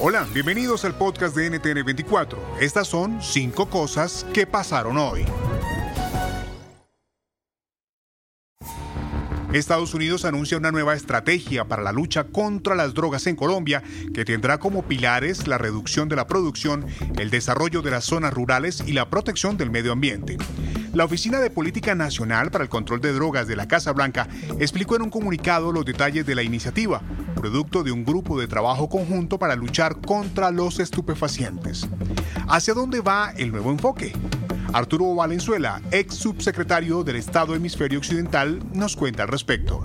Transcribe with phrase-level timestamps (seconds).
[0.00, 2.36] Hola, bienvenidos al podcast de NTN24.
[2.60, 5.24] Estas son cinco cosas que pasaron hoy.
[9.52, 13.82] Estados Unidos anuncia una nueva estrategia para la lucha contra las drogas en Colombia
[14.14, 16.86] que tendrá como pilares la reducción de la producción,
[17.18, 20.38] el desarrollo de las zonas rurales y la protección del medio ambiente.
[20.94, 24.26] La Oficina de Política Nacional para el Control de Drogas de la Casa Blanca
[24.58, 27.02] explicó en un comunicado los detalles de la iniciativa,
[27.42, 31.88] producto de un grupo de trabajo conjunto para luchar contra los estupefacientes.
[32.48, 34.12] ¿Hacia dónde va el nuevo enfoque?
[34.72, 39.82] Arturo Valenzuela, ex subsecretario del Estado Hemisferio Occidental, nos cuenta al respecto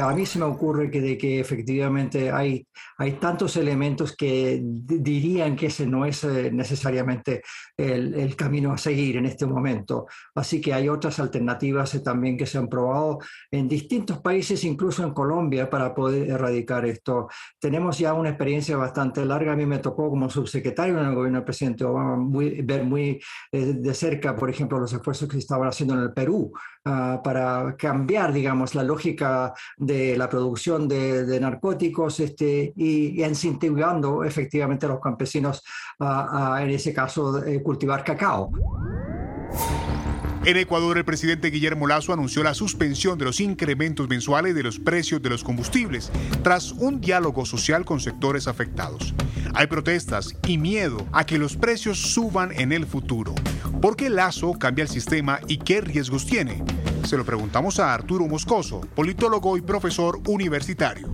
[0.00, 2.66] a mí se me ocurre que, de que efectivamente hay,
[2.98, 7.42] hay tantos elementos que dirían que ese no es eh, necesariamente
[7.76, 10.06] el, el, camino a seguir en este momento.
[10.34, 13.18] Así que hay otras alternativas eh, también que se han probado
[13.50, 17.28] en distintos países, incluso en Colombia, para poder erradicar esto.
[17.58, 19.52] Tenemos ya una experiencia bastante larga.
[19.52, 22.16] A mí me tocó como subsecretario en el gobierno del presidente Obama
[22.62, 23.20] ver muy
[23.50, 26.52] eh, de cerca, por ejemplo, los esfuerzos que se estaban haciendo en el Perú
[26.84, 29.52] uh, para cambiar, digamos, la lógica
[29.82, 35.62] de la producción de, narcóticos este, y, y, incentivando efectivamente a los campesinos
[35.98, 38.50] a, en ese caso, eh, cultivar cacao.
[40.44, 44.80] En Ecuador, el presidente Guillermo Lazo anunció la suspensión de los incrementos mensuales de los
[44.80, 46.10] precios de los combustibles
[46.42, 49.14] tras un diálogo social con sectores afectados.
[49.54, 53.34] Hay protestas y miedo a que los precios suban en el futuro.
[53.80, 56.64] ¿Por qué Lazo cambia el sistema y qué riesgos tiene?
[57.04, 61.10] Se lo preguntamos a Arturo Moscoso, politólogo y profesor universitario.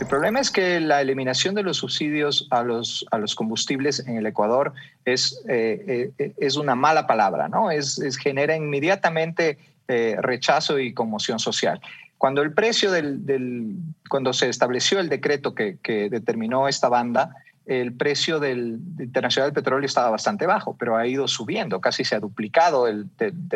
[0.00, 4.16] El problema es que la eliminación de los subsidios a los, a los combustibles en
[4.16, 4.72] el Ecuador
[5.04, 7.70] es, eh, eh, es una mala palabra, ¿no?
[7.70, 11.80] Es, genera inmediatamente eh, rechazo y conmoción social.
[12.18, 13.76] Cuando el precio del, del,
[14.08, 17.36] cuando se estableció el decreto que, que determinó esta banda,
[17.66, 22.16] el precio del internacional del petróleo estaba bastante bajo, pero ha ido subiendo, casi se
[22.16, 23.08] ha duplicado el,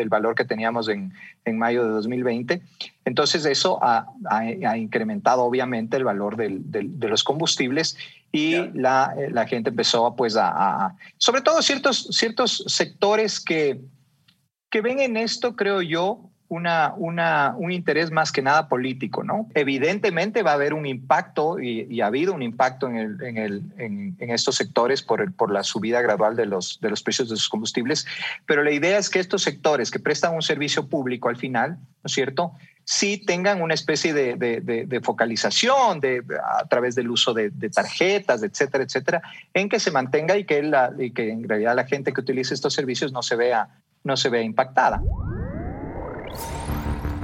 [0.09, 1.13] valor que teníamos en,
[1.57, 2.63] mayo de 2020.
[3.05, 4.07] Entonces eso ha,
[4.77, 7.97] incrementado obviamente el valor de los combustibles
[8.33, 13.81] y la, gente empezó pues a, sobre todo ciertos, ciertos sectores que,
[14.71, 19.49] que ven en esto, creo yo, una, una, un interés más que nada político, ¿no?
[19.55, 23.63] Evidentemente va a haber un impacto y, ha habido un impacto en, el, en, el,
[23.79, 27.35] en, estos sectores por, el, por la subida gradual de los, de los precios de
[27.35, 28.07] los combustibles,
[28.47, 32.07] pero la idea es que estos sectores que prestan un servicio público al final, ¿no
[32.07, 32.53] es cierto?
[32.87, 38.45] sí tengan una especie de, de, de, focalización de, a través del uso de, tarjetas,
[38.45, 42.13] etcétera, etcétera, en que se mantenga y que, la, y que en realidad la gente
[42.13, 43.69] que utilice estos servicios no se vea,
[44.05, 45.03] no se vea impactada.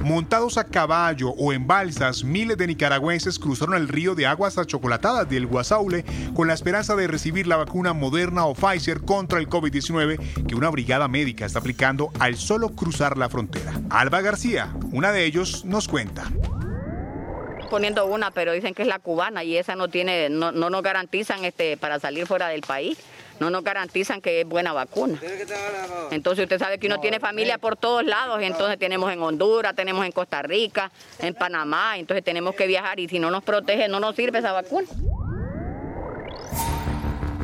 [0.03, 5.29] Montados a caballo o en balsas, miles de nicaragüenses cruzaron el río de aguas achocolatadas
[5.29, 6.03] del Guasaule
[6.35, 10.69] con la esperanza de recibir la vacuna Moderna o Pfizer contra el COVID-19 que una
[10.69, 13.71] brigada médica está aplicando al solo cruzar la frontera.
[13.89, 16.29] Alba García, una de ellos, nos cuenta
[17.69, 20.83] poniendo una, pero dicen que es la cubana y esa no tiene, no, no nos
[20.83, 22.99] garantizan este para salir fuera del país
[23.43, 25.19] no nos garantizan que es buena vacuna.
[26.11, 30.05] Entonces usted sabe que uno tiene familia por todos lados, entonces tenemos en Honduras, tenemos
[30.05, 33.99] en Costa Rica, en Panamá, entonces tenemos que viajar y si no nos protege no
[33.99, 34.87] nos sirve esa vacuna.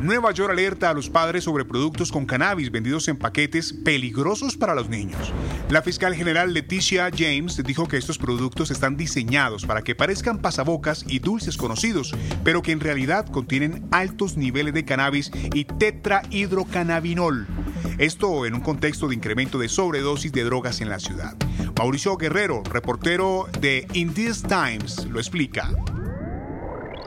[0.02, 4.74] Nueva York alerta a los padres sobre productos con cannabis vendidos en paquetes peligrosos para
[4.74, 5.30] los niños.
[5.68, 11.04] La fiscal general Leticia James dijo que estos productos están diseñados para que parezcan pasabocas
[11.06, 17.46] y dulces conocidos, pero que en realidad contienen altos niveles de cannabis y tetrahidrocannabinol.
[17.98, 21.36] Esto en un contexto de incremento de sobredosis de drogas en la ciudad.
[21.76, 25.70] Mauricio Guerrero, reportero de In Times, lo explica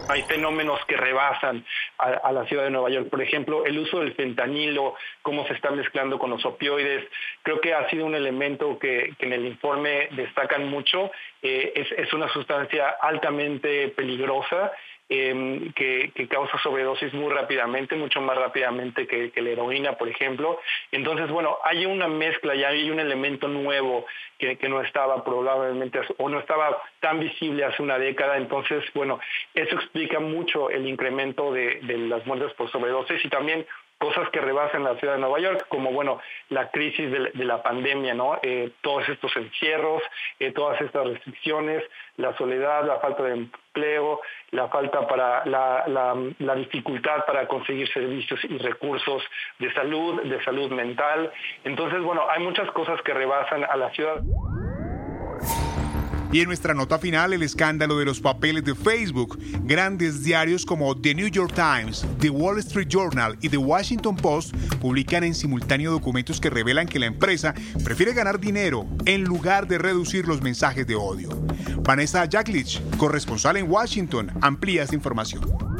[0.10, 1.66] hay fenómenos que rebasan
[2.04, 3.10] a, la ciudad de Nueva York.
[3.10, 7.06] Por ejemplo, el uso del fentanilo, cómo se está mezclando con los opioides.
[7.42, 11.12] Creo que ha sido un elemento que, en el informe destacan mucho.
[11.42, 14.72] Eh, es, una sustancia altamente peligrosa
[15.10, 20.60] em, que, causa sobredosis muy rápidamente, mucho más rápidamente que, la heroína, por ejemplo.
[20.92, 24.06] Entonces, bueno, hay una mezcla, ya hay un elemento nuevo
[24.38, 28.38] que, no estaba probablemente o no estaba tan visible hace una década.
[28.38, 29.20] Entonces, bueno,
[29.54, 31.80] eso explica mucho el incremento de
[32.10, 33.66] las muertes por sobredosis y también
[34.04, 36.20] cosas que rebasan la ciudad de Nueva York, como bueno,
[36.50, 38.38] la crisis de, la pandemia, ¿no?
[38.44, 40.04] Eh, todos estos encierros,
[40.40, 41.82] eh, todas estas restricciones,
[42.18, 44.20] la soledad, la falta de empleo,
[44.52, 45.86] la falta para la,
[46.38, 49.24] la, dificultad para conseguir servicios y recursos
[49.60, 51.32] de salud, de salud mental.
[51.64, 54.22] Entonces, bueno, hay muchas cosas que rebasan a la ciudad.
[56.33, 59.38] Y en nuestra nota final, el escándalo de los papeles de Facebook.
[59.65, 64.56] Grandes diarios como The New York Times, The Wall Street Journal y The Washington Post
[64.81, 67.53] publican en simultáneo documentos que revelan que la empresa
[67.83, 71.30] prefiere ganar dinero en lugar de reducir los mensajes de odio.
[71.83, 75.73] Vanessa Jacklich, corresponsal en Washington, amplía esta información.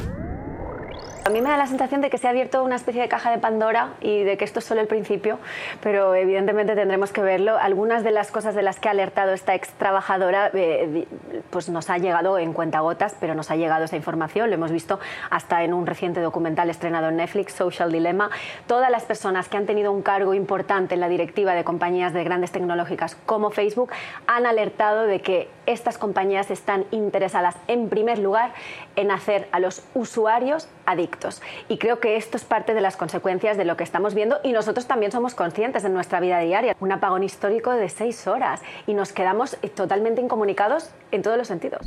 [1.26, 3.30] A mí me da la sensación de que se ha abierto una especie de caja
[3.30, 5.38] de Pandora y de que esto es solo el principio,
[5.82, 7.56] pero evidentemente tendremos que verlo.
[7.56, 11.06] Algunas de las cosas de las que ha alertado esta ex trabajadora eh,
[11.48, 14.50] pues nos ha llegado en cuentagotas, pero nos ha llegado esa información.
[14.50, 15.00] Lo hemos visto
[15.30, 18.28] hasta en un reciente documental estrenado en Netflix, Social Dilemma.
[18.66, 22.22] Todas las personas que han tenido un cargo importante en la directiva de compañías de
[22.22, 23.90] grandes tecnológicas como Facebook
[24.26, 28.52] han alertado de que estas compañías están interesadas en primer lugar
[28.96, 31.42] en hacer a los usuarios adictos.
[31.68, 34.52] Y creo que esto es parte de las consecuencias de lo que estamos viendo y
[34.52, 36.76] nosotros también somos conscientes en nuestra vida diaria.
[36.80, 41.86] Un apagón histórico de seis horas y nos quedamos totalmente incomunicados en todos los sentidos.